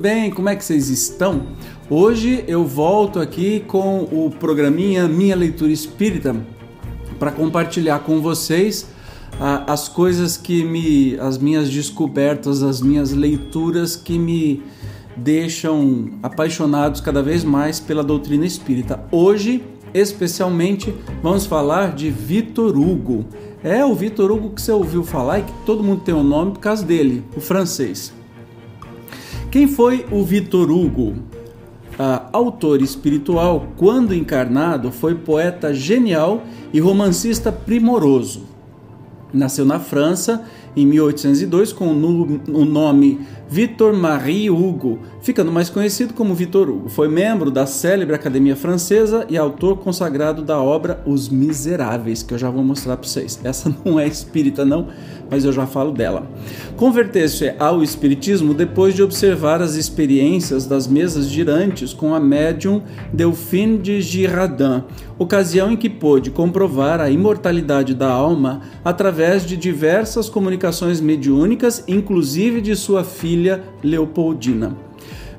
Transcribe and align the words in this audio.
Bem? 0.00 0.30
Como 0.30 0.48
é 0.48 0.56
que 0.56 0.64
vocês 0.64 0.88
estão? 0.88 1.42
Hoje 1.90 2.42
eu 2.48 2.64
volto 2.64 3.20
aqui 3.20 3.60
com 3.66 4.04
o 4.04 4.30
programinha 4.30 5.06
Minha 5.06 5.36
Leitura 5.36 5.70
Espírita 5.70 6.34
para 7.18 7.30
compartilhar 7.30 7.98
com 7.98 8.18
vocês 8.22 8.88
ah, 9.38 9.70
as 9.70 9.90
coisas 9.90 10.38
que 10.38 10.64
me. 10.64 11.18
as 11.20 11.36
minhas 11.36 11.68
descobertas, 11.68 12.62
as 12.62 12.80
minhas 12.80 13.12
leituras 13.12 13.94
que 13.94 14.18
me 14.18 14.62
deixam 15.14 16.12
apaixonados 16.22 17.02
cada 17.02 17.22
vez 17.22 17.44
mais 17.44 17.78
pela 17.78 18.02
doutrina 18.02 18.46
espírita. 18.46 19.04
Hoje, 19.12 19.62
especialmente, 19.92 20.94
vamos 21.22 21.44
falar 21.44 21.94
de 21.94 22.08
Vitor 22.08 22.74
Hugo. 22.74 23.26
É 23.62 23.84
o 23.84 23.94
Vitor 23.94 24.30
Hugo 24.30 24.48
que 24.54 24.62
você 24.62 24.72
ouviu 24.72 25.04
falar 25.04 25.40
e 25.40 25.42
que 25.42 25.52
todo 25.66 25.84
mundo 25.84 26.00
tem 26.00 26.14
o 26.14 26.20
um 26.20 26.24
nome 26.24 26.52
por 26.52 26.60
causa 26.60 26.86
dele, 26.86 27.22
o 27.36 27.40
francês. 27.42 28.18
Quem 29.50 29.66
foi 29.66 30.06
o 30.12 30.22
Vitor 30.22 30.70
Hugo? 30.70 31.12
Ah, 31.98 32.28
autor 32.32 32.80
espiritual, 32.80 33.66
quando 33.76 34.14
encarnado, 34.14 34.92
foi 34.92 35.16
poeta 35.16 35.74
genial 35.74 36.44
e 36.72 36.78
romancista 36.78 37.50
primoroso. 37.50 38.44
Nasceu 39.34 39.64
na 39.64 39.80
França 39.80 40.44
em 40.76 40.86
1802 40.86 41.72
com 41.72 41.88
o 41.88 42.64
nome 42.64 43.20
Victor 43.48 43.92
Marie 43.92 44.48
Hugo, 44.48 45.00
ficando 45.20 45.50
mais 45.50 45.68
conhecido 45.68 46.14
como 46.14 46.36
Victor 46.36 46.70
Hugo. 46.70 46.88
Foi 46.88 47.08
membro 47.08 47.50
da 47.50 47.66
célebre 47.66 48.14
Academia 48.14 48.54
Francesa 48.54 49.26
e 49.28 49.36
autor 49.36 49.78
consagrado 49.78 50.40
da 50.40 50.60
obra 50.60 51.02
Os 51.04 51.28
Miseráveis, 51.28 52.22
que 52.22 52.32
eu 52.32 52.38
já 52.38 52.48
vou 52.48 52.62
mostrar 52.62 52.96
para 52.96 53.08
vocês. 53.08 53.40
Essa 53.42 53.74
não 53.84 53.98
é 53.98 54.06
espírita 54.06 54.64
não, 54.64 54.86
mas 55.28 55.44
eu 55.44 55.52
já 55.52 55.66
falo 55.66 55.90
dela. 55.90 56.30
Converteu-se 56.76 57.52
ao 57.58 57.82
espiritismo 57.82 58.54
depois 58.54 58.94
de 58.94 59.02
observar 59.02 59.60
as 59.60 59.74
experiências 59.74 60.64
das 60.64 60.86
mesas 60.86 61.26
girantes 61.26 61.92
com 61.92 62.14
a 62.14 62.20
médium 62.20 62.82
Delphine 63.12 63.78
de 63.78 64.00
Girardin, 64.00 64.84
ocasião 65.18 65.72
em 65.72 65.76
que 65.76 65.90
pôde 65.90 66.30
comprovar 66.30 67.00
a 67.00 67.10
imortalidade 67.10 67.94
da 67.94 68.08
alma 68.08 68.60
através 68.84 69.44
de 69.44 69.56
diversas 69.56 70.28
comunicações 70.28 70.59
mediúnicas, 71.00 71.82
inclusive 71.88 72.60
de 72.60 72.76
sua 72.76 73.04
filha 73.04 73.64
Leopoldina. 73.82 74.90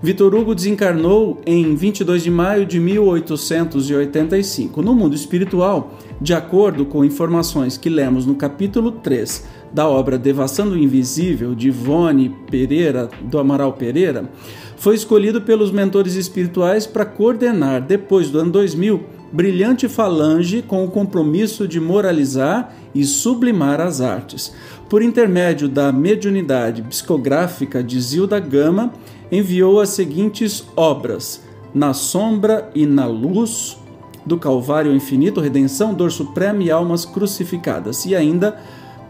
Vitor 0.04 0.34
Hugo 0.34 0.56
desencarnou 0.56 1.40
em 1.46 1.76
22 1.76 2.24
de 2.24 2.32
maio 2.32 2.66
de 2.66 2.80
1885. 2.80 4.82
No 4.82 4.96
mundo 4.96 5.14
espiritual, 5.14 5.96
de 6.20 6.34
acordo 6.34 6.88
com 6.88 7.06
informações 7.06 7.78
que 7.78 7.88
lemos 7.88 8.26
no 8.26 8.34
capítulo 8.34 8.94
3 8.94 9.46
da 9.72 9.88
obra 9.88 10.18
Devassando 10.18 10.74
o 10.74 10.78
Invisível, 10.78 11.54
de 11.54 11.68
Ivone 11.68 12.36
Pereira, 12.50 13.12
do 13.22 13.38
Amaral 13.38 13.74
Pereira, 13.74 14.28
foi 14.76 14.96
escolhido 14.96 15.42
pelos 15.42 15.72
mentores 15.72 16.16
espirituais 16.16 16.88
para 16.88 17.06
coordenar, 17.06 17.86
depois 17.86 18.32
do 18.32 18.40
ano 18.40 18.52
2000, 18.52 19.04
brilhante 19.32 19.88
falange 19.88 20.62
com 20.62 20.84
o 20.84 20.90
compromisso 20.90 21.68
de 21.68 21.80
moralizar 21.80 22.74
e 22.94 23.04
sublimar 23.06 23.80
as 23.80 24.02
artes. 24.02 24.54
Por 24.90 25.02
intermédio 25.02 25.70
da 25.70 25.92
mediunidade 25.92 26.82
psicográfica 26.82 27.82
de 27.82 28.00
Zilda 28.00 28.40
Gama, 28.40 28.92
enviou 29.32 29.80
as 29.80 29.90
seguintes 29.90 30.66
obras: 30.76 31.42
Na 31.74 31.94
Sombra 31.94 32.70
e 32.76 32.86
na 32.86 33.06
Luz, 33.06 33.78
do 34.26 34.38
Calvário 34.38 34.94
Infinito, 34.94 35.40
Redenção, 35.40 35.94
Dor 35.94 36.12
Suprema 36.12 36.62
e 36.62 36.70
Almas 36.70 37.06
Crucificadas, 37.06 38.06
e 38.06 38.16
ainda 38.16 38.58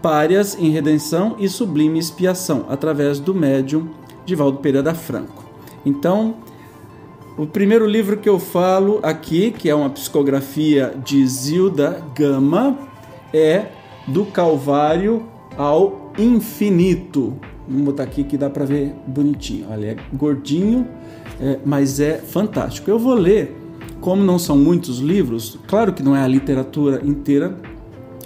Párias 0.02 0.58
em 0.58 0.70
Redenção 0.70 1.36
e 1.38 1.48
Sublime 1.48 2.00
Expiação, 2.00 2.66
através 2.70 3.20
do 3.20 3.36
médium 3.36 3.90
Divaldo 4.26 4.58
Pereira 4.60 4.96
Franco. 4.96 5.44
Então, 5.86 6.36
o 7.38 7.46
primeiro 7.46 7.86
livro 7.86 8.18
que 8.18 8.30
eu 8.30 8.40
falo 8.40 9.00
aqui, 9.04 9.52
que 9.52 9.70
é 9.70 9.76
uma 9.76 9.90
psicografia 9.90 10.94
de 11.04 11.26
Zilda 11.26 12.04
Gama, 12.16 12.78
é 13.34 13.68
Do 14.08 14.26
Calvário 14.26 15.24
ao 15.58 16.12
Infinito, 16.18 17.40
Vamos 17.72 17.86
botar 17.86 18.04
aqui 18.04 18.26
que 18.26 18.38
dá 18.38 18.50
para 18.50 18.66
ver 18.66 18.94
bonitinho. 19.08 19.68
Olha, 19.70 19.92
é 19.92 19.98
gordinho, 20.14 20.86
é, 21.40 21.58
mas 21.64 22.02
é 22.02 22.18
fantástico. 22.18 22.92
Eu 22.92 23.00
vou 23.00 23.14
ler, 23.14 23.56
como 24.02 24.22
não 24.22 24.38
são 24.38 24.58
muitos 24.58 25.00
livros, 25.00 25.58
claro 25.68 25.94
que 25.94 26.04
não 26.04 26.14
é 26.14 26.22
a 26.22 26.28
literatura 26.28 27.02
inteira 27.06 27.56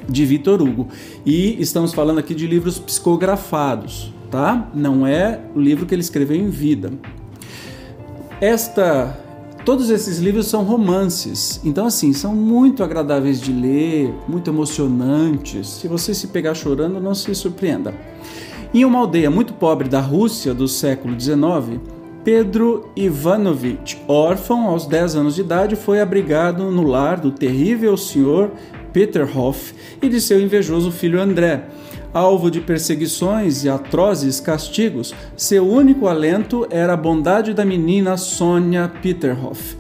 de 0.09 0.25
Vitor 0.25 0.61
Hugo. 0.63 0.87
E 1.23 1.61
estamos 1.61 1.93
falando 1.93 2.17
aqui 2.17 2.33
de 2.33 2.47
livros 2.47 2.79
psicografados, 2.79 4.11
tá? 4.31 4.67
Não 4.73 5.05
é 5.05 5.39
o 5.53 5.59
livro 5.59 5.85
que 5.85 5.93
ele 5.93 6.01
escreveu 6.01 6.37
em 6.37 6.49
vida. 6.49 6.91
Esta 8.41 9.16
Todos 9.66 9.90
esses 9.90 10.19
livros 10.19 10.46
são 10.46 10.63
romances, 10.63 11.59
então 11.66 11.88
assim, 11.88 12.13
são 12.13 12.35
muito 12.35 12.84
agradáveis 12.84 13.41
de 13.41 13.51
ler, 13.51 14.13
muito 14.28 14.47
emocionantes. 14.47 15.68
Se 15.68 15.88
você 15.88 16.13
se 16.13 16.28
pegar 16.28 16.53
chorando, 16.53 17.00
não 17.00 17.16
se 17.16 17.34
surpreenda. 17.34 17.91
Em 18.72 18.85
uma 18.85 19.00
aldeia 19.00 19.31
muito 19.31 19.56
pobre 19.56 19.90
da 19.90 20.00
Rússia 20.00 20.53
do 20.53 20.68
século 20.68 21.19
XIX, 21.19 21.79
Pedro 22.23 22.91
Ivanovich, 22.96 24.00
órfão 24.07 24.67
aos 24.67 24.85
10 24.85 25.16
anos 25.16 25.34
de 25.34 25.41
idade, 25.41 25.75
foi 25.75 26.00
abrigado 26.00 26.69
no 26.69 26.84
lar 26.84 27.19
do 27.19 27.31
terrível 27.31 27.97
senhor 27.97 28.52
Peterhoff 28.95 29.73
e 30.01 30.07
de 30.07 30.22
seu 30.22 30.39
invejoso 30.39 30.89
filho 30.89 31.22
André. 31.22 31.66
Alvo 32.13 32.50
de 32.50 32.61
perseguições 32.61 33.66
e 33.66 33.69
atrozes 33.69 34.39
castigos, 34.39 35.13
seu 35.35 35.67
único 35.67 36.07
alento 36.07 36.66
era 36.69 36.94
a 36.94 36.97
bondade 36.97 37.53
da 37.53 37.66
menina 37.66 38.16
Sônia 38.16 38.89
Peterhoff. 39.01 39.75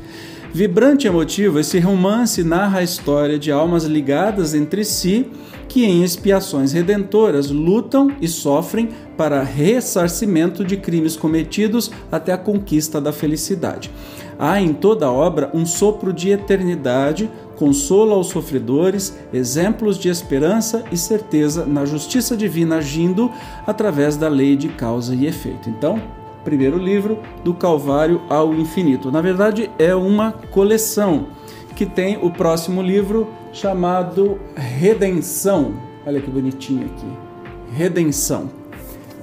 Vibrante 0.53 1.07
e 1.07 1.09
emotivo, 1.09 1.59
esse 1.59 1.79
romance 1.79 2.43
narra 2.43 2.79
a 2.79 2.83
história 2.83 3.39
de 3.39 3.53
almas 3.53 3.85
ligadas 3.85 4.53
entre 4.53 4.83
si 4.83 5.27
que 5.67 5.83
em 5.83 6.03
expiações 6.03 6.71
redentoras 6.71 7.51
lutam 7.51 8.11
e 8.21 8.27
sofrem 8.27 8.89
para 9.17 9.43
ressarcimento 9.43 10.63
de 10.63 10.77
crimes 10.77 11.17
cometidos 11.17 11.91
até 12.11 12.31
a 12.31 12.37
conquista 12.37 13.01
da 13.01 13.11
felicidade. 13.11 13.91
Há 14.39 14.61
em 14.61 14.73
toda 14.73 15.05
a 15.05 15.11
obra 15.11 15.49
um 15.53 15.65
sopro 15.65 16.13
de 16.13 16.29
eternidade, 16.29 17.29
consolo 17.55 18.13
aos 18.13 18.27
sofredores, 18.27 19.17
exemplos 19.33 19.97
de 19.97 20.09
esperança 20.09 20.83
e 20.91 20.97
certeza 20.97 21.65
na 21.65 21.85
justiça 21.85 22.35
divina 22.35 22.77
agindo 22.77 23.31
através 23.65 24.17
da 24.17 24.27
lei 24.27 24.55
de 24.55 24.69
causa 24.69 25.15
e 25.15 25.25
efeito. 25.25 25.69
Então, 25.69 26.01
primeiro 26.43 26.77
livro, 26.77 27.19
do 27.43 27.53
Calvário 27.53 28.21
ao 28.29 28.53
Infinito. 28.53 29.11
Na 29.11 29.21
verdade, 29.21 29.69
é 29.79 29.95
uma 29.95 30.31
coleção 30.51 31.27
que 31.75 31.85
tem 31.85 32.17
o 32.21 32.31
próximo 32.31 32.81
livro 32.81 33.27
chamado 33.51 34.39
Redenção. 34.55 35.73
Olha 36.05 36.21
que 36.21 36.29
bonitinho 36.29 36.85
aqui. 36.85 37.75
Redenção. 37.75 38.49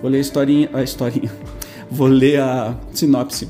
Vou 0.02 0.10
ler 0.10 0.18
a 0.18 0.20
historinha, 0.20 0.70
a 0.72 0.82
historinha. 0.82 1.30
Vou 1.90 2.08
ler 2.08 2.40
a 2.40 2.74
sinopse. 2.92 3.48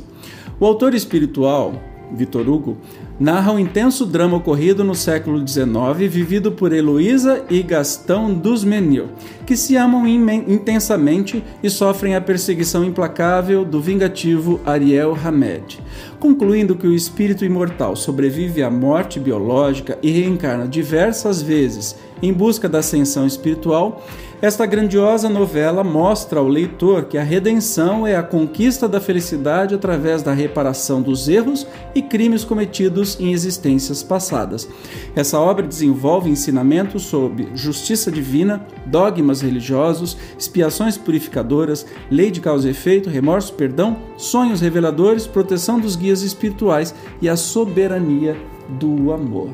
O 0.61 0.67
autor 0.67 0.95
espiritual, 0.95 1.75
Vitor 2.13 2.49
Hugo, 2.49 2.77
narra 3.19 3.53
um 3.53 3.59
intenso 3.59 4.07
drama 4.07 4.37
ocorrido 4.37 4.83
no 4.83 4.95
século 4.95 5.47
XIX, 5.47 6.09
vivido 6.09 6.53
por 6.53 6.73
Heloísa 6.73 7.45
e 7.49 7.63
Gastão 7.63 8.33
dos 8.33 8.65
Menil, 8.65 9.09
que 9.47 9.57
se 9.57 9.77
amam 9.77 10.07
intensamente 10.07 11.43
e 11.63 11.71
sofrem 11.71 12.15
a 12.15 12.21
perseguição 12.21 12.85
implacável 12.85 13.65
do 13.65 13.81
vingativo 13.81 14.61
Ariel 14.65 15.17
Hamed. 15.23 15.81
Concluindo 16.19 16.77
que 16.77 16.87
o 16.87 16.95
espírito 16.95 17.45
imortal 17.45 17.95
sobrevive 17.97 18.63
à 18.63 18.71
morte 18.71 19.21
biológica 19.21 19.99
e 20.03 20.11
reencarna 20.11 20.67
diversas 20.67 21.43
vezes 21.43 21.97
em 22.23 22.33
busca 22.33 22.69
da 22.69 22.79
ascensão 22.79 23.27
espiritual, 23.27 24.05
esta 24.43 24.67
grandiosa 24.67 25.29
novela 25.29 25.85
mostra 25.85 26.41
ao 26.41 26.49
leitor 26.49 27.05
que 27.05 27.17
a 27.17 27.23
redenção 27.23 28.05
é 28.05 28.17
a 28.17 28.25
conquista 28.25 28.89
da 28.89 29.01
felicidade 29.01 29.73
através 29.73 30.21
da 30.21 30.33
reparação 30.33 31.01
dos 31.01 31.29
erros 31.29 31.65
e 31.95 32.03
crimes 32.03 32.43
cometidos 32.43 33.21
em 33.21 33.33
existências 33.33 34.03
passadas. 34.03 34.69
Essa 35.15 35.39
obra 35.39 35.65
desenvolve 35.65 36.29
ensinamentos 36.29 37.05
sobre 37.05 37.51
justiça 37.55 38.11
divina, 38.11 38.67
dogmas 38.85 39.43
religiosos, 39.43 40.17
expiações 40.37 40.99
purificadoras, 40.99 41.87
lei 42.11 42.29
de 42.29 42.41
causa 42.41 42.67
e 42.67 42.73
efeito, 42.73 43.09
remorso, 43.09 43.53
perdão, 43.53 43.97
sonhos 44.17 44.61
reveladores, 44.61 45.25
proteção 45.25 45.79
dos 45.79 45.95
guias 45.95 46.23
espirituais 46.23 46.93
e 47.21 47.29
a 47.29 47.37
soberania 47.37 48.37
do 48.69 49.13
amor. 49.13 49.51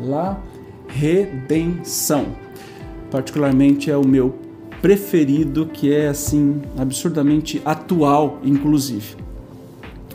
Lá, 0.00 0.42
redenção 0.88 2.41
particularmente 3.12 3.90
é 3.90 3.96
o 3.96 4.08
meu 4.08 4.34
preferido, 4.80 5.66
que 5.66 5.92
é 5.92 6.08
assim 6.08 6.62
absurdamente 6.78 7.60
atual, 7.62 8.40
inclusive. 8.42 9.16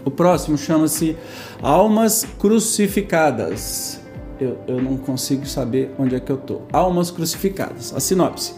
O 0.03 0.09
próximo 0.09 0.57
chama-se 0.57 1.15
Almas 1.61 2.27
Crucificadas. 2.39 4.01
Eu, 4.41 4.57
eu 4.67 4.81
não 4.81 4.97
consigo 4.97 5.45
saber 5.45 5.91
onde 5.99 6.15
é 6.15 6.19
que 6.19 6.31
eu 6.31 6.37
tô. 6.37 6.61
Almas 6.73 7.11
Crucificadas. 7.11 7.93
A 7.95 7.99
sinopse. 7.99 8.55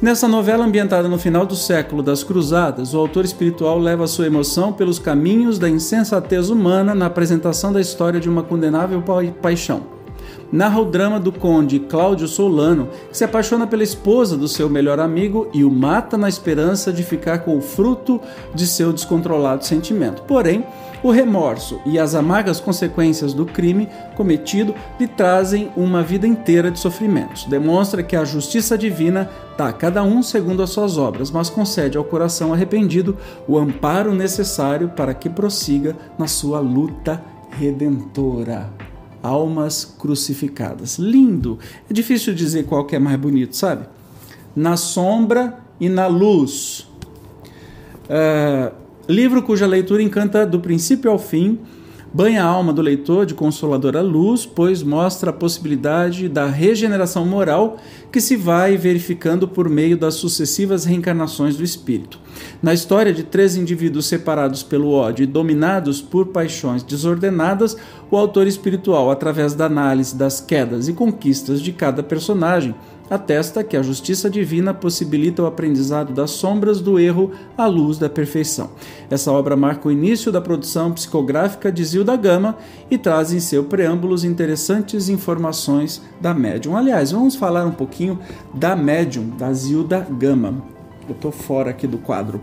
Nessa 0.00 0.28
novela 0.28 0.64
ambientada 0.64 1.08
no 1.08 1.18
final 1.18 1.44
do 1.44 1.56
século 1.56 2.02
das 2.02 2.22
Cruzadas, 2.22 2.94
o 2.94 2.98
autor 2.98 3.24
espiritual 3.24 3.78
leva 3.78 4.06
sua 4.06 4.26
emoção 4.26 4.72
pelos 4.72 5.00
caminhos 5.00 5.58
da 5.58 5.68
insensatez 5.68 6.48
humana 6.48 6.94
na 6.94 7.06
apresentação 7.06 7.72
da 7.72 7.80
história 7.80 8.20
de 8.20 8.28
uma 8.28 8.44
condenável 8.44 9.02
pa 9.02 9.24
paixão 9.42 9.97
narra 10.50 10.80
o 10.80 10.84
drama 10.84 11.20
do 11.20 11.30
conde 11.30 11.78
Cláudio 11.78 12.26
Solano, 12.26 12.88
que 13.10 13.16
se 13.16 13.24
apaixona 13.24 13.66
pela 13.66 13.82
esposa 13.82 14.36
do 14.36 14.48
seu 14.48 14.68
melhor 14.68 14.98
amigo 14.98 15.48
e 15.52 15.64
o 15.64 15.70
mata 15.70 16.16
na 16.16 16.28
esperança 16.28 16.92
de 16.92 17.02
ficar 17.02 17.40
com 17.40 17.56
o 17.56 17.60
fruto 17.60 18.20
de 18.54 18.66
seu 18.66 18.92
descontrolado 18.92 19.64
sentimento. 19.64 20.22
Porém, 20.22 20.64
o 21.02 21.10
remorso 21.10 21.80
e 21.86 21.98
as 21.98 22.14
amargas 22.14 22.58
consequências 22.58 23.32
do 23.32 23.46
crime 23.46 23.88
cometido 24.16 24.74
lhe 24.98 25.06
trazem 25.06 25.70
uma 25.76 26.02
vida 26.02 26.26
inteira 26.26 26.70
de 26.70 26.78
sofrimentos. 26.78 27.44
Demonstra 27.44 28.02
que 28.02 28.16
a 28.16 28.24
justiça 28.24 28.76
divina 28.76 29.30
dá 29.56 29.68
a 29.68 29.72
cada 29.72 30.02
um 30.02 30.22
segundo 30.22 30.62
as 30.62 30.70
suas 30.70 30.98
obras, 30.98 31.30
mas 31.30 31.48
concede 31.48 31.96
ao 31.96 32.04
coração 32.04 32.52
arrependido 32.52 33.16
o 33.46 33.56
amparo 33.58 34.12
necessário 34.12 34.88
para 34.88 35.14
que 35.14 35.28
prossiga 35.28 35.96
na 36.18 36.26
sua 36.26 36.58
luta 36.58 37.22
redentora 37.50 38.87
almas 39.22 39.84
crucificadas. 39.84 40.98
Lindo! 40.98 41.58
É 41.88 41.92
difícil 41.92 42.34
dizer 42.34 42.64
qual 42.66 42.84
que 42.84 42.96
é 42.96 42.98
mais 42.98 43.18
bonito, 43.18 43.56
sabe? 43.56 43.86
Na 44.54 44.76
sombra 44.76 45.58
e 45.80 45.88
na 45.88 46.06
luz. 46.06 46.88
É, 48.08 48.72
livro 49.08 49.42
cuja 49.42 49.66
leitura 49.66 50.02
encanta 50.02 50.46
do 50.46 50.60
princípio 50.60 51.10
ao 51.10 51.18
fim 51.18 51.58
banha 52.12 52.42
a 52.42 52.46
alma 52.46 52.72
do 52.72 52.82
leitor 52.82 53.26
de 53.26 53.34
consoladora 53.34 54.00
luz, 54.00 54.46
pois 54.46 54.82
mostra 54.82 55.30
a 55.30 55.32
possibilidade 55.32 56.28
da 56.28 56.46
regeneração 56.46 57.26
moral 57.26 57.76
que 58.10 58.20
se 58.20 58.36
vai 58.36 58.76
verificando 58.76 59.46
por 59.46 59.68
meio 59.68 59.96
das 59.96 60.14
sucessivas 60.14 60.84
reencarnações 60.84 61.56
do 61.56 61.62
espírito. 61.62 62.18
Na 62.62 62.72
história 62.72 63.12
de 63.12 63.22
três 63.22 63.56
indivíduos 63.56 64.06
separados 64.06 64.62
pelo 64.62 64.92
ódio 64.92 65.22
e 65.22 65.26
dominados 65.26 66.00
por 66.00 66.26
paixões 66.26 66.82
desordenadas, 66.82 67.76
o 68.10 68.16
autor 68.16 68.46
espiritual, 68.46 69.10
através 69.10 69.54
da 69.54 69.66
análise 69.66 70.16
das 70.16 70.40
quedas 70.40 70.88
e 70.88 70.92
conquistas 70.92 71.60
de 71.60 71.72
cada 71.72 72.02
personagem, 72.02 72.74
atesta 73.10 73.64
que 73.64 73.76
a 73.76 73.82
justiça 73.82 74.28
divina 74.28 74.74
possibilita 74.74 75.42
o 75.42 75.46
aprendizado 75.46 76.12
das 76.12 76.30
sombras 76.30 76.80
do 76.80 76.98
erro 76.98 77.32
à 77.56 77.66
luz 77.66 77.98
da 77.98 78.08
perfeição. 78.08 78.70
Essa 79.10 79.32
obra 79.32 79.56
marca 79.56 79.88
o 79.88 79.92
início 79.92 80.30
da 80.30 80.40
produção 80.40 80.92
psicográfica 80.92 81.72
de 81.72 81.84
Zilda 81.84 82.16
Gama 82.16 82.56
e 82.90 82.98
traz 82.98 83.32
em 83.32 83.40
seu 83.40 83.64
preâmbulos 83.64 84.24
interessantes 84.24 85.08
informações 85.08 86.02
da 86.20 86.34
médium. 86.34 86.76
Aliás, 86.76 87.12
vamos 87.12 87.36
falar 87.36 87.64
um 87.64 87.72
pouquinho 87.72 88.18
da 88.54 88.76
médium, 88.76 89.30
da 89.30 89.52
Zilda 89.52 90.06
Gama. 90.10 90.62
Eu 91.08 91.14
estou 91.14 91.32
fora 91.32 91.70
aqui 91.70 91.86
do 91.86 91.98
quadro. 91.98 92.40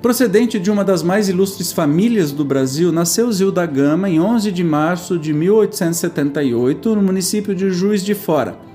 Procedente 0.00 0.58
de 0.58 0.70
uma 0.70 0.82
das 0.82 1.02
mais 1.02 1.28
ilustres 1.28 1.72
famílias 1.72 2.32
do 2.32 2.42
Brasil, 2.42 2.90
nasceu 2.90 3.30
Zilda 3.30 3.66
Gama 3.66 4.08
em 4.08 4.18
11 4.18 4.50
de 4.50 4.64
março 4.64 5.18
de 5.18 5.34
1878 5.34 6.96
no 6.96 7.02
município 7.02 7.54
de 7.54 7.70
Juiz 7.70 8.02
de 8.02 8.14
Fora. 8.14 8.69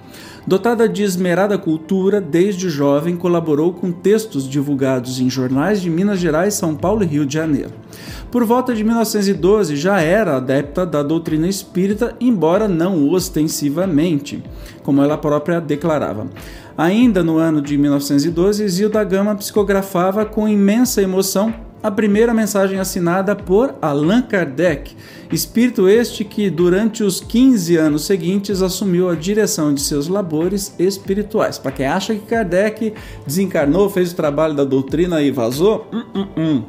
Dotada 0.48 0.88
de 0.88 1.02
esmerada 1.02 1.58
cultura, 1.58 2.22
desde 2.22 2.70
jovem 2.70 3.18
colaborou 3.18 3.74
com 3.74 3.92
textos 3.92 4.48
divulgados 4.48 5.20
em 5.20 5.28
jornais 5.28 5.82
de 5.82 5.90
Minas 5.90 6.20
Gerais, 6.20 6.54
São 6.54 6.76
Paulo 6.76 7.02
e 7.04 7.08
Rio 7.08 7.26
de 7.26 7.34
Janeiro. 7.34 7.72
Por 8.30 8.46
volta 8.46 8.72
de 8.72 8.84
1912 8.84 9.76
já 9.76 10.00
era 10.00 10.38
adepta 10.38 10.86
da 10.86 11.02
doutrina 11.02 11.48
espírita, 11.48 12.16
embora 12.20 12.68
não 12.68 13.10
ostensivamente, 13.10 14.44
como 14.84 15.02
ela 15.02 15.18
própria 15.18 15.60
declarava. 15.60 16.28
Ainda 16.78 17.24
no 17.24 17.38
ano 17.38 17.60
de 17.60 17.76
1912, 17.76 18.68
Zilda 18.68 19.04
Gama 19.04 19.34
psicografava 19.34 20.26
com 20.26 20.48
imensa 20.48 21.02
emoção 21.02 21.65
a 21.86 21.92
primeira 21.92 22.34
mensagem 22.34 22.80
assinada 22.80 23.36
por 23.36 23.76
Allan 23.80 24.24
Kardec, 24.24 24.96
espírito 25.32 25.88
este 25.88 26.24
que 26.24 26.50
durante 26.50 27.04
os 27.04 27.22
15 27.22 27.78
anos 27.78 28.06
seguintes 28.06 28.64
assumiu 28.64 29.08
a 29.08 29.14
direção 29.14 29.72
de 29.72 29.80
seus 29.82 30.08
labores 30.08 30.74
espirituais. 30.80 31.60
Para 31.60 31.72
quem 31.72 31.86
acha 31.86 32.16
que 32.16 32.26
Kardec 32.26 32.92
desencarnou, 33.24 33.88
fez 33.88 34.12
o 34.12 34.16
trabalho 34.16 34.56
da 34.56 34.64
doutrina 34.64 35.22
e 35.22 35.30
vazou, 35.30 35.88
hum, 35.94 36.04
hum, 36.16 36.28
hum. 36.36 36.64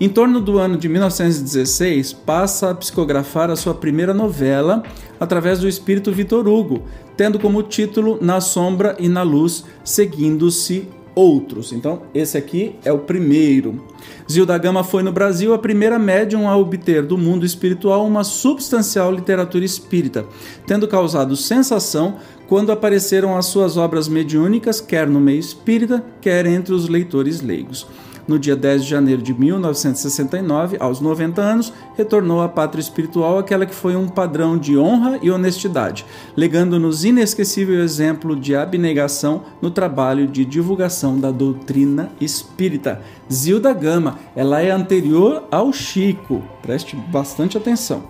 Em 0.00 0.08
torno 0.08 0.40
do 0.40 0.56
ano 0.56 0.78
de 0.78 0.88
1916, 0.88 2.14
passa 2.14 2.70
a 2.70 2.74
psicografar 2.74 3.50
a 3.50 3.56
sua 3.56 3.74
primeira 3.74 4.14
novela 4.14 4.82
através 5.20 5.60
do 5.60 5.68
espírito 5.68 6.10
Vitor 6.10 6.48
Hugo, 6.48 6.84
tendo 7.18 7.38
como 7.38 7.62
título 7.62 8.18
Na 8.18 8.40
Sombra 8.40 8.96
e 8.98 9.10
na 9.10 9.22
Luz, 9.22 9.66
seguindo-se 9.84 10.88
outros. 11.14 11.72
Então, 11.72 12.02
esse 12.14 12.36
aqui 12.36 12.76
é 12.84 12.92
o 12.92 12.98
primeiro. 12.98 13.84
Zilda 14.30 14.56
Gama 14.58 14.82
foi 14.82 15.02
no 15.02 15.12
Brasil 15.12 15.52
a 15.52 15.58
primeira 15.58 15.98
médium 15.98 16.48
a 16.48 16.56
obter 16.56 17.02
do 17.02 17.18
mundo 17.18 17.44
espiritual 17.44 18.06
uma 18.06 18.24
substancial 18.24 19.12
literatura 19.12 19.64
espírita, 19.64 20.26
tendo 20.66 20.88
causado 20.88 21.36
sensação 21.36 22.16
quando 22.48 22.72
apareceram 22.72 23.36
as 23.36 23.46
suas 23.46 23.76
obras 23.76 24.08
mediúnicas, 24.08 24.80
quer 24.80 25.06
no 25.06 25.20
meio 25.20 25.40
espírita, 25.40 26.04
quer 26.20 26.46
entre 26.46 26.74
os 26.74 26.88
leitores 26.88 27.40
leigos 27.40 27.86
no 28.26 28.38
dia 28.38 28.56
10 28.56 28.84
de 28.84 28.90
janeiro 28.90 29.22
de 29.22 29.34
1969, 29.34 30.76
aos 30.80 31.00
90 31.00 31.40
anos, 31.40 31.72
retornou 31.96 32.40
à 32.40 32.48
pátria 32.48 32.80
espiritual 32.80 33.38
aquela 33.38 33.66
que 33.66 33.74
foi 33.74 33.96
um 33.96 34.08
padrão 34.08 34.56
de 34.56 34.76
honra 34.78 35.18
e 35.22 35.30
honestidade, 35.30 36.04
legando-nos 36.36 37.04
inesquecível 37.04 37.82
exemplo 37.82 38.34
de 38.34 38.54
abnegação 38.54 39.42
no 39.60 39.70
trabalho 39.70 40.26
de 40.26 40.44
divulgação 40.44 41.18
da 41.18 41.30
doutrina 41.30 42.10
espírita. 42.20 43.00
Zilda 43.32 43.72
Gama, 43.72 44.18
ela 44.36 44.60
é 44.60 44.70
anterior 44.70 45.44
ao 45.50 45.72
Chico, 45.72 46.42
preste 46.62 46.96
bastante 46.96 47.56
atenção. 47.56 48.04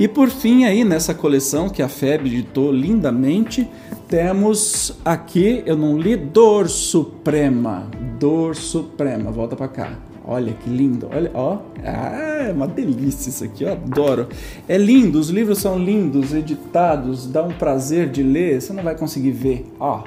E 0.00 0.08
por 0.08 0.30
fim, 0.30 0.64
aí 0.64 0.82
nessa 0.82 1.12
coleção 1.12 1.68
que 1.68 1.82
a 1.82 1.88
FEB 1.88 2.24
editou 2.24 2.72
lindamente, 2.72 3.68
temos 4.08 4.98
aqui, 5.04 5.62
eu 5.66 5.76
não 5.76 5.98
li, 5.98 6.16
Dor 6.16 6.70
Suprema. 6.70 7.86
Dor 8.18 8.56
Suprema, 8.56 9.30
volta 9.30 9.54
para 9.54 9.68
cá. 9.68 9.98
Olha 10.24 10.54
que 10.54 10.70
lindo, 10.70 11.06
olha, 11.14 11.30
ó, 11.34 11.58
ah, 11.84 12.46
é 12.48 12.50
uma 12.50 12.66
delícia 12.66 13.28
isso 13.28 13.44
aqui, 13.44 13.64
eu 13.64 13.72
adoro. 13.72 14.28
É 14.66 14.78
lindo, 14.78 15.20
os 15.20 15.28
livros 15.28 15.58
são 15.58 15.78
lindos, 15.78 16.32
editados, 16.32 17.26
dá 17.26 17.42
um 17.42 17.52
prazer 17.52 18.08
de 18.08 18.22
ler, 18.22 18.62
você 18.62 18.72
não 18.72 18.82
vai 18.82 18.96
conseguir 18.96 19.32
ver, 19.32 19.70
ó, 19.78 20.02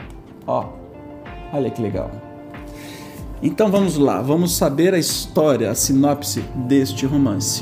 ó, 0.48 0.70
olha 1.53 1.70
que 1.70 1.79
legal. 1.79 2.10
Então 3.44 3.70
vamos 3.70 3.96
lá, 3.98 4.24
vamos 4.24 4.56
saber 4.56 4.96
a 4.96 4.98
história, 4.98 5.70
a 5.70 5.75
sinopse 5.75 6.44
deste 6.56 7.06
romance. 7.06 7.62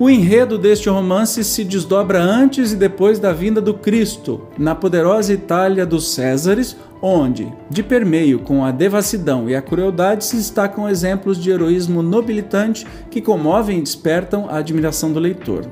O 0.00 0.08
enredo 0.08 0.56
deste 0.56 0.88
romance 0.88 1.44
se 1.44 1.62
desdobra 1.62 2.22
antes 2.22 2.72
e 2.72 2.76
depois 2.76 3.18
da 3.18 3.34
vinda 3.34 3.60
do 3.60 3.74
Cristo, 3.74 4.48
na 4.56 4.74
poderosa 4.74 5.34
Itália 5.34 5.84
dos 5.84 6.14
Césares, 6.14 6.74
onde, 7.02 7.52
de 7.68 7.82
permeio 7.82 8.38
com 8.38 8.64
a 8.64 8.70
devassidão 8.70 9.46
e 9.46 9.54
a 9.54 9.60
crueldade, 9.60 10.24
se 10.24 10.36
destacam 10.36 10.88
exemplos 10.88 11.36
de 11.36 11.50
heroísmo 11.50 12.02
nobilitante 12.02 12.86
que 13.10 13.20
comovem 13.20 13.78
e 13.78 13.82
despertam 13.82 14.48
a 14.48 14.56
admiração 14.56 15.12
do 15.12 15.20
leitor. 15.20 15.66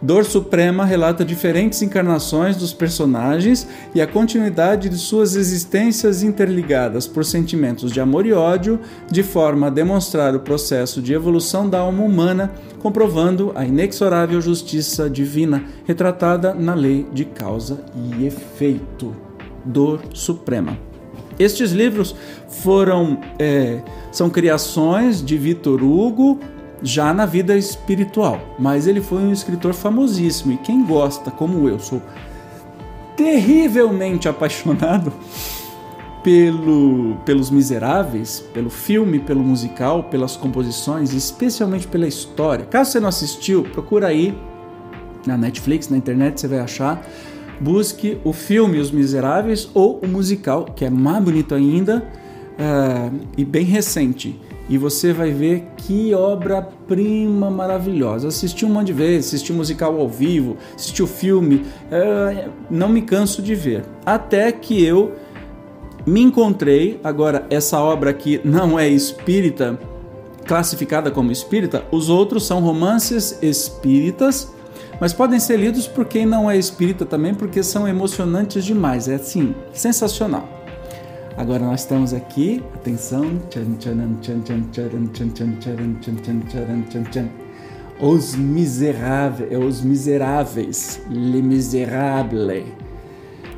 Dor 0.00 0.24
Suprema 0.24 0.84
relata 0.84 1.24
diferentes 1.24 1.82
encarnações 1.82 2.56
dos 2.56 2.72
personagens 2.72 3.66
e 3.94 4.00
a 4.00 4.06
continuidade 4.06 4.88
de 4.88 4.96
suas 4.96 5.36
existências 5.36 6.22
interligadas 6.22 7.06
por 7.06 7.24
sentimentos 7.24 7.92
de 7.92 8.00
amor 8.00 8.26
e 8.26 8.32
ódio, 8.32 8.78
de 9.10 9.22
forma 9.22 9.68
a 9.68 9.70
demonstrar 9.70 10.34
o 10.34 10.40
processo 10.40 11.00
de 11.00 11.12
evolução 11.12 11.68
da 11.68 11.78
alma 11.78 12.02
humana, 12.02 12.52
comprovando 12.80 13.52
a 13.54 13.64
inexorável 13.64 14.40
justiça 14.40 15.08
divina 15.08 15.64
retratada 15.84 16.54
na 16.54 16.74
lei 16.74 17.06
de 17.12 17.24
causa 17.24 17.84
e 17.94 18.26
efeito. 18.26 19.14
Dor 19.64 20.00
Suprema. 20.14 20.78
Estes 21.38 21.72
livros 21.72 22.14
foram 22.48 23.20
é, 23.38 23.82
são 24.10 24.30
criações 24.30 25.22
de 25.22 25.36
Vitor 25.36 25.82
Hugo, 25.82 26.40
já 26.82 27.12
na 27.12 27.26
vida 27.26 27.56
espiritual. 27.56 28.40
Mas 28.58 28.86
ele 28.86 29.00
foi 29.00 29.22
um 29.22 29.32
escritor 29.32 29.72
famosíssimo 29.72 30.52
e 30.52 30.56
quem 30.56 30.84
gosta, 30.84 31.30
como 31.30 31.68
eu, 31.68 31.78
sou 31.78 32.02
terrivelmente 33.16 34.28
apaixonado 34.28 35.12
pelo, 36.22 37.16
pelos 37.24 37.50
Miseráveis, 37.50 38.40
pelo 38.52 38.68
filme, 38.68 39.18
pelo 39.18 39.44
musical, 39.44 40.04
pelas 40.04 40.36
composições, 40.36 41.12
especialmente 41.12 41.86
pela 41.86 42.06
história. 42.06 42.66
Caso 42.66 42.92
você 42.92 43.00
não 43.00 43.08
assistiu, 43.08 43.62
procura 43.62 44.08
aí 44.08 44.36
na 45.26 45.36
Netflix, 45.36 45.88
na 45.88 45.96
internet, 45.96 46.40
você 46.40 46.48
vai 46.48 46.58
achar. 46.58 47.04
Busque 47.60 48.18
o 48.22 48.32
filme 48.32 48.78
Os 48.78 48.90
Miseráveis 48.90 49.68
ou 49.72 49.98
o 50.00 50.06
musical, 50.06 50.64
que 50.64 50.84
é 50.84 50.90
mais 50.90 51.22
bonito 51.22 51.54
ainda 51.54 52.06
uh, 52.58 53.18
e 53.36 53.44
bem 53.44 53.64
recente 53.64 54.38
e 54.68 54.76
você 54.76 55.12
vai 55.12 55.30
ver 55.30 55.64
que 55.76 56.14
obra-prima 56.14 57.50
maravilhosa. 57.50 58.28
Assisti 58.28 58.64
um 58.64 58.70
monte 58.70 58.88
de 58.88 58.92
vezes, 58.92 59.28
assisti 59.28 59.52
musical 59.52 59.98
ao 59.98 60.08
vivo, 60.08 60.56
assisti 60.74 61.02
o 61.02 61.06
filme, 61.06 61.64
é, 61.90 62.48
não 62.70 62.88
me 62.88 63.02
canso 63.02 63.40
de 63.40 63.54
ver. 63.54 63.84
Até 64.04 64.50
que 64.50 64.84
eu 64.84 65.12
me 66.06 66.20
encontrei, 66.22 67.00
agora 67.02 67.46
essa 67.50 67.80
obra 67.80 68.10
aqui 68.10 68.40
não 68.44 68.78
é 68.78 68.88
espírita, 68.88 69.78
classificada 70.46 71.10
como 71.10 71.32
espírita, 71.32 71.84
os 71.90 72.08
outros 72.08 72.46
são 72.46 72.60
romances 72.60 73.38
espíritas, 73.42 74.52
mas 75.00 75.12
podem 75.12 75.38
ser 75.38 75.58
lidos 75.58 75.86
por 75.86 76.06
quem 76.06 76.24
não 76.24 76.50
é 76.50 76.56
espírita 76.56 77.04
também, 77.04 77.34
porque 77.34 77.62
são 77.62 77.86
emocionantes 77.86 78.64
demais. 78.64 79.08
É 79.08 79.16
assim, 79.16 79.54
sensacional. 79.72 80.48
Agora 81.36 81.66
nós 81.66 81.80
estamos 81.80 82.14
aqui, 82.14 82.64
atenção. 82.74 83.38
Os 88.00 88.34
Miseráveis, 88.34 89.58
Os 89.58 89.82
Miseráveis, 89.82 91.02
Les 91.10 91.44
Miserables, 91.44 92.64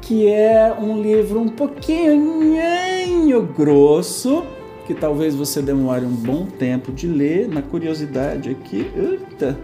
que 0.01 0.27
é 0.27 0.75
um 0.77 1.01
livro 1.01 1.41
um 1.41 1.49
pouquinho 1.49 3.43
grosso, 3.57 4.43
que 4.85 4.93
talvez 4.93 5.37
você 5.37 5.63
demore 5.63 6.05
um 6.05 6.17
bom 6.17 6.47
tempo 6.47 6.91
de 6.91 7.07
ler. 7.07 7.49
Na 7.49 7.63
curiosidade 7.63 8.51
aqui, 8.51 8.91
eita, 8.97 9.57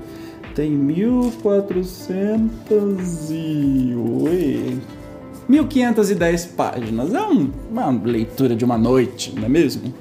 tem 0.55 0.71
1400 0.71 3.31
e... 3.33 3.93
1510 5.49 6.47
páginas. 6.47 7.15
É 7.15 7.23
um, 7.23 7.51
uma 7.71 7.91
leitura 7.91 8.55
de 8.55 8.65
uma 8.65 8.79
noite, 8.79 9.35
não 9.37 9.45
é 9.45 9.49
mesmo? 9.49 9.93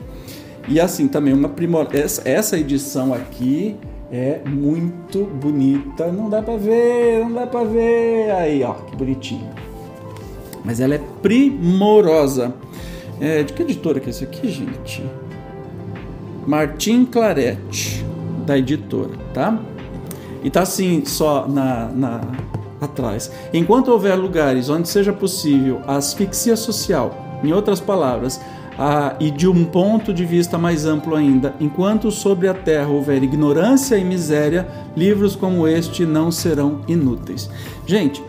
E 0.67 0.79
assim 0.79 1.07
também 1.07 1.33
uma 1.33 1.49
primor... 1.49 1.87
essa, 1.91 2.57
edição 2.57 3.13
aqui 3.13 3.75
é 4.11 4.41
muito 4.45 5.25
bonita. 5.25 6.11
Não 6.11 6.29
dá 6.29 6.41
para 6.41 6.57
ver, 6.57 7.19
não 7.19 7.33
dá 7.33 7.47
para 7.47 7.65
ver. 7.65 8.31
Aí, 8.31 8.63
ó, 8.63 8.73
que 8.73 8.95
bonitinho. 8.95 9.49
Mas 10.63 10.79
ela 10.79 10.95
é 10.95 11.01
primorosa. 11.21 12.53
É, 13.19 13.43
de 13.43 13.53
que 13.53 13.61
editora 13.61 13.99
que 13.99 14.07
é 14.07 14.09
esse 14.09 14.23
aqui, 14.23 14.49
gente? 14.49 15.03
Martim 16.47 17.05
Claret, 17.05 18.03
da 18.45 18.57
editora, 18.57 19.11
tá? 19.33 19.59
E 20.43 20.49
tá 20.49 20.61
assim, 20.61 21.05
só 21.05 21.47
na, 21.47 21.87
na 21.87 22.21
atrás. 22.83 23.31
Enquanto 23.53 23.89
houver 23.89 24.15
lugares 24.15 24.69
onde 24.69 24.87
seja 24.87 25.13
possível 25.13 25.81
a 25.87 25.95
asfixia 25.95 26.55
social, 26.55 27.39
em 27.43 27.51
outras 27.51 27.79
palavras, 27.79 28.39
a, 28.77 29.15
e 29.19 29.29
de 29.29 29.47
um 29.47 29.65
ponto 29.65 30.13
de 30.13 30.25
vista 30.25 30.57
mais 30.57 30.85
amplo 30.85 31.15
ainda, 31.15 31.53
enquanto 31.59 32.09
sobre 32.11 32.47
a 32.47 32.53
terra 32.53 32.89
houver 32.89 33.21
ignorância 33.23 33.97
e 33.97 34.03
miséria, 34.03 34.67
livros 34.95 35.35
como 35.35 35.67
este 35.67 36.05
não 36.05 36.31
serão 36.31 36.81
inúteis. 36.87 37.49
Gente, 37.85 38.23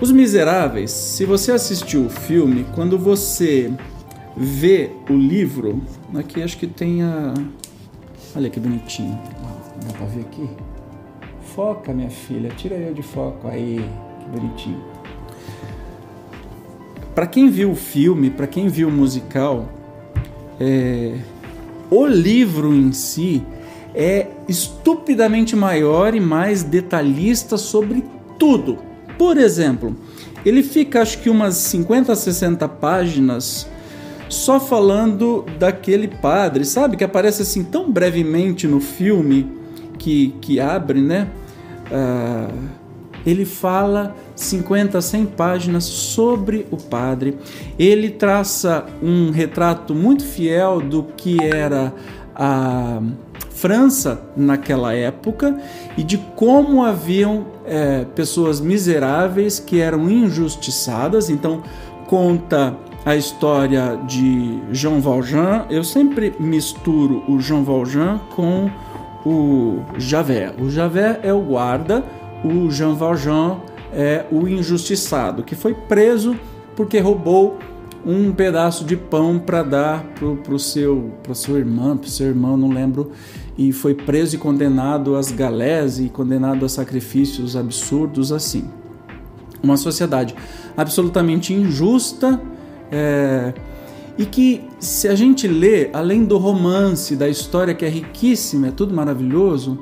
Os 0.00 0.10
Miseráveis, 0.10 0.90
se 0.90 1.24
você 1.24 1.52
assistiu 1.52 2.06
o 2.06 2.10
filme, 2.10 2.66
quando 2.74 2.98
você 2.98 3.72
vê 4.36 4.90
o 5.08 5.14
livro, 5.14 5.80
aqui 6.14 6.42
acho 6.42 6.58
que 6.58 6.66
tem 6.66 7.02
a. 7.02 7.32
Olha 8.34 8.50
que 8.50 8.60
bonitinho. 8.60 9.18
Dá 9.86 9.92
pra 9.94 10.06
ver 10.06 10.20
aqui? 10.20 10.48
Foca, 11.56 11.90
minha 11.90 12.10
filha, 12.10 12.50
tira 12.54 12.74
eu 12.74 12.92
de 12.92 13.00
foco 13.00 13.48
aí, 13.48 13.82
que 14.20 14.28
bonitinho. 14.28 14.84
Para 17.14 17.26
quem 17.26 17.48
viu 17.48 17.70
o 17.70 17.74
filme, 17.74 18.28
para 18.28 18.46
quem 18.46 18.68
viu 18.68 18.88
o 18.88 18.92
musical, 18.92 19.66
é... 20.60 21.14
o 21.90 22.04
livro 22.04 22.74
em 22.74 22.92
si 22.92 23.42
é 23.94 24.26
estupidamente 24.46 25.56
maior 25.56 26.14
e 26.14 26.20
mais 26.20 26.62
detalhista 26.62 27.56
sobre 27.56 28.04
tudo. 28.38 28.76
Por 29.16 29.38
exemplo, 29.38 29.96
ele 30.44 30.62
fica 30.62 31.00
acho 31.00 31.22
que 31.22 31.30
umas 31.30 31.54
50, 31.54 32.14
60 32.14 32.68
páginas 32.68 33.66
só 34.28 34.60
falando 34.60 35.46
daquele 35.58 36.06
padre, 36.06 36.66
sabe? 36.66 36.98
Que 36.98 37.04
aparece 37.04 37.40
assim 37.40 37.64
tão 37.64 37.90
brevemente 37.90 38.68
no 38.68 38.78
filme 38.78 39.50
que, 39.98 40.34
que 40.42 40.60
abre, 40.60 41.00
né? 41.00 41.28
Uh, 41.90 42.86
ele 43.26 43.44
fala 43.44 44.14
50, 44.36 45.00
100 45.00 45.26
páginas 45.26 45.84
sobre 45.84 46.66
o 46.70 46.76
padre. 46.76 47.36
Ele 47.76 48.10
traça 48.10 48.86
um 49.02 49.30
retrato 49.30 49.94
muito 49.94 50.24
fiel 50.24 50.80
do 50.80 51.02
que 51.02 51.36
era 51.42 51.92
a 52.34 53.02
França 53.50 54.22
naquela 54.36 54.92
época 54.94 55.58
e 55.96 56.04
de 56.04 56.18
como 56.18 56.84
haviam 56.84 57.46
é, 57.64 58.04
pessoas 58.14 58.60
miseráveis 58.60 59.58
que 59.58 59.80
eram 59.80 60.08
injustiçadas. 60.08 61.28
Então, 61.28 61.62
conta 62.06 62.76
a 63.04 63.16
história 63.16 63.98
de 64.06 64.60
Jean 64.70 65.00
Valjean. 65.00 65.64
Eu 65.70 65.82
sempre 65.82 66.34
misturo 66.38 67.24
o 67.26 67.40
Jean 67.40 67.62
Valjean 67.62 68.20
com 68.36 68.70
o 69.26 69.82
Javert. 69.98 70.54
O 70.62 70.70
Javert 70.70 71.18
é 71.24 71.32
o 71.32 71.40
guarda, 71.40 72.04
o 72.44 72.70
Jean 72.70 72.94
Valjean 72.94 73.56
é 73.92 74.24
o 74.30 74.46
injustiçado, 74.46 75.42
que 75.42 75.56
foi 75.56 75.74
preso 75.74 76.36
porque 76.76 77.00
roubou 77.00 77.58
um 78.06 78.32
pedaço 78.32 78.84
de 78.84 78.96
pão 78.96 79.36
para 79.36 79.64
dar 79.64 80.04
para 80.14 80.54
o 80.54 80.58
seu, 80.60 81.10
pro 81.24 81.34
seu 81.34 81.58
irmão, 81.58 81.96
para 81.96 82.08
seu 82.08 82.28
irmão, 82.28 82.56
não 82.56 82.68
lembro, 82.68 83.10
e 83.58 83.72
foi 83.72 83.94
preso 83.94 84.36
e 84.36 84.38
condenado 84.38 85.16
às 85.16 85.32
galés 85.32 85.98
e 85.98 86.08
condenado 86.08 86.64
a 86.64 86.68
sacrifícios 86.68 87.56
absurdos 87.56 88.30
assim. 88.30 88.70
Uma 89.60 89.76
sociedade 89.76 90.36
absolutamente 90.76 91.52
injusta, 91.52 92.40
é, 92.92 93.52
e 94.18 94.24
que 94.24 94.64
se 94.78 95.08
a 95.08 95.14
gente 95.14 95.46
lê, 95.46 95.90
além 95.92 96.24
do 96.24 96.38
romance, 96.38 97.16
da 97.16 97.28
história 97.28 97.74
que 97.74 97.84
é 97.84 97.88
riquíssima, 97.88 98.68
é 98.68 98.70
tudo 98.70 98.94
maravilhoso, 98.94 99.78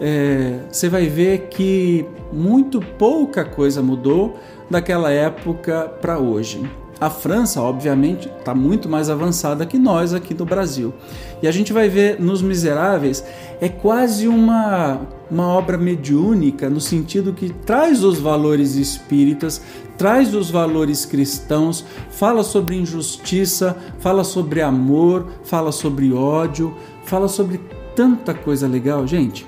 é, 0.00 0.60
você 0.70 0.88
vai 0.88 1.06
ver 1.06 1.48
que 1.48 2.04
muito 2.32 2.80
pouca 2.80 3.44
coisa 3.44 3.82
mudou 3.82 4.38
daquela 4.70 5.10
época 5.10 5.88
para 6.00 6.18
hoje. 6.18 6.62
A 7.00 7.10
França, 7.10 7.60
obviamente, 7.60 8.28
está 8.28 8.54
muito 8.54 8.88
mais 8.88 9.10
avançada 9.10 9.66
que 9.66 9.78
nós 9.78 10.14
aqui 10.14 10.32
no 10.32 10.44
Brasil. 10.44 10.94
E 11.42 11.48
a 11.48 11.50
gente 11.50 11.72
vai 11.72 11.88
ver 11.88 12.20
nos 12.20 12.40
Miseráveis, 12.40 13.24
é 13.60 13.68
quase 13.68 14.28
uma, 14.28 15.00
uma 15.30 15.48
obra 15.48 15.76
mediúnica, 15.76 16.70
no 16.70 16.80
sentido 16.80 17.32
que 17.32 17.50
traz 17.50 18.04
os 18.04 18.18
valores 18.18 18.76
espíritas, 18.76 19.60
traz 19.98 20.34
os 20.34 20.50
valores 20.50 21.04
cristãos, 21.04 21.84
fala 22.10 22.42
sobre 22.42 22.76
injustiça, 22.76 23.76
fala 23.98 24.24
sobre 24.24 24.62
amor, 24.62 25.26
fala 25.44 25.72
sobre 25.72 26.12
ódio, 26.12 26.74
fala 27.04 27.28
sobre 27.28 27.60
tanta 27.94 28.32
coisa 28.32 28.66
legal. 28.66 29.06
Gente, 29.06 29.46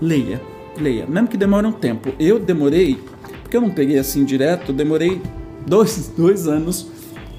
leia, 0.00 0.40
leia, 0.76 1.06
mesmo 1.06 1.28
que 1.28 1.36
demore 1.36 1.66
um 1.66 1.72
tempo. 1.72 2.12
Eu 2.18 2.38
demorei, 2.38 2.98
porque 3.42 3.56
eu 3.56 3.60
não 3.60 3.70
peguei 3.70 3.98
assim 3.98 4.24
direto, 4.24 4.72
demorei 4.72 5.20
dois, 5.66 6.12
dois 6.16 6.46
anos 6.46 6.86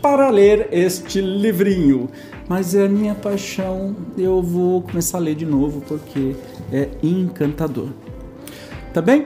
para 0.01 0.29
ler 0.29 0.67
este 0.71 1.21
livrinho. 1.21 2.09
Mas 2.47 2.75
é 2.75 2.85
a 2.85 2.89
minha 2.89 3.15
paixão, 3.15 3.95
eu 4.17 4.41
vou 4.41 4.81
começar 4.81 5.17
a 5.17 5.21
ler 5.21 5.35
de 5.35 5.45
novo 5.45 5.81
porque 5.87 6.35
é 6.71 6.89
encantador. 7.01 7.87
Tá 8.93 9.01
bem? 9.01 9.25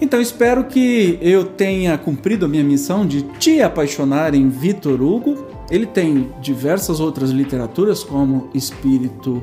Então 0.00 0.20
espero 0.20 0.64
que 0.64 1.18
eu 1.20 1.44
tenha 1.44 1.96
cumprido 1.98 2.46
a 2.46 2.48
minha 2.48 2.64
missão 2.64 3.06
de 3.06 3.22
te 3.22 3.60
apaixonar 3.60 4.34
em 4.34 4.48
Vitor 4.48 5.02
Hugo. 5.02 5.46
Ele 5.70 5.86
tem 5.86 6.28
diversas 6.40 7.00
outras 7.00 7.30
literaturas, 7.30 8.02
como 8.04 8.48
Espírito 8.54 9.42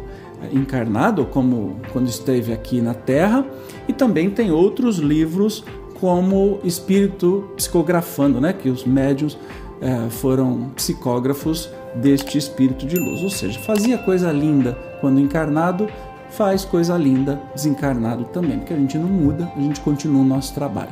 Encarnado, 0.54 1.26
como 1.26 1.80
quando 1.92 2.08
esteve 2.08 2.54
aqui 2.54 2.82
na 2.82 2.94
Terra, 2.94 3.46
e 3.88 3.94
também 3.94 4.30
tem 4.30 4.52
outros 4.52 4.98
livros 4.98 5.64
como 6.00 6.60
espírito 6.64 7.50
psicografando, 7.56 8.40
né? 8.40 8.54
Que 8.54 8.70
os 8.70 8.86
médios 8.86 9.38
é, 9.82 10.10
foram 10.10 10.70
psicógrafos 10.76 11.70
deste 11.96 12.38
espírito 12.38 12.86
de 12.86 12.98
luz. 12.98 13.22
Ou 13.22 13.30
seja, 13.30 13.60
fazia 13.60 13.98
coisa 13.98 14.32
linda 14.32 14.78
quando 15.02 15.20
encarnado, 15.20 15.88
faz 16.30 16.64
coisa 16.64 16.98
linda 16.98 17.42
desencarnado 17.54 18.26
também, 18.26 18.60
porque 18.60 18.74
a 18.74 18.78
gente 18.78 18.98
não 18.98 19.10
muda, 19.10 19.52
a 19.56 19.60
gente 19.60 19.80
continua 19.82 20.22
o 20.22 20.26
nosso 20.26 20.54
trabalho. 20.54 20.92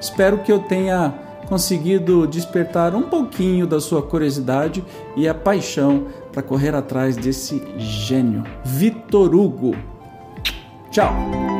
Espero 0.00 0.38
que 0.38 0.50
eu 0.50 0.60
tenha 0.60 1.14
conseguido 1.48 2.26
despertar 2.26 2.94
um 2.94 3.02
pouquinho 3.02 3.66
da 3.66 3.80
sua 3.80 4.02
curiosidade 4.02 4.84
e 5.16 5.28
a 5.28 5.34
paixão 5.34 6.06
para 6.32 6.42
correr 6.42 6.74
atrás 6.74 7.16
desse 7.16 7.62
gênio, 7.76 8.42
Vitor 8.64 9.34
Hugo. 9.34 9.76
Tchau! 10.90 11.51